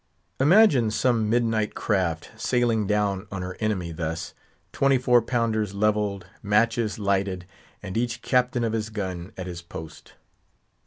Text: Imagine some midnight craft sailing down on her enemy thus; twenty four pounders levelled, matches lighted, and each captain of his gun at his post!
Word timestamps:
Imagine 0.39 0.89
some 0.89 1.29
midnight 1.29 1.75
craft 1.75 2.31
sailing 2.35 2.87
down 2.87 3.27
on 3.31 3.43
her 3.43 3.55
enemy 3.59 3.91
thus; 3.91 4.33
twenty 4.73 4.97
four 4.97 5.21
pounders 5.21 5.75
levelled, 5.75 6.25
matches 6.41 6.97
lighted, 6.97 7.45
and 7.83 7.95
each 7.95 8.23
captain 8.23 8.63
of 8.63 8.73
his 8.73 8.89
gun 8.89 9.31
at 9.37 9.45
his 9.45 9.61
post! 9.61 10.13